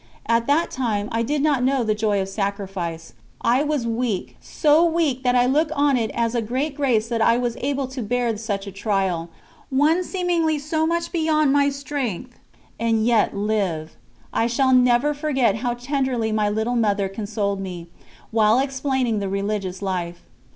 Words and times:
At 0.25 0.47
that 0.47 0.71
time 0.71 1.09
I 1.11 1.21
did 1.21 1.43
not 1.43 1.61
know 1.63 1.83
the 1.83 1.93
joy 1.93 2.19
of 2.21 2.27
sacrifice; 2.27 3.13
I 3.41 3.61
was 3.61 3.85
weak 3.85 4.35
so 4.41 4.83
weak 4.83 5.21
that 5.21 5.35
I 5.35 5.45
look 5.45 5.69
on 5.75 5.95
it 5.95 6.09
as 6.15 6.33
a 6.33 6.41
great 6.41 6.73
grace 6.73 7.07
that 7.07 7.21
I 7.21 7.37
was 7.37 7.55
able 7.61 7.85
to 7.89 8.01
bear 8.01 8.35
such 8.35 8.65
a 8.65 8.71
trial, 8.71 9.29
one 9.69 10.03
seemingly 10.03 10.57
so 10.57 10.87
much 10.87 11.11
beyond 11.11 11.53
my 11.53 11.69
strength 11.69 12.39
and 12.79 13.05
yet 13.05 13.37
live. 13.37 13.95
I 14.33 14.47
shall 14.47 14.73
never 14.73 15.13
forget 15.13 15.57
how 15.57 15.75
tenderly 15.75 16.31
my 16.31 16.49
little 16.49 16.75
Mother 16.75 17.07
consoled 17.07 17.59
me, 17.61 17.85
while 18.31 18.57
explaining 18.57 19.19
the 19.19 19.29
religious 19.29 19.83
life. 19.83 20.23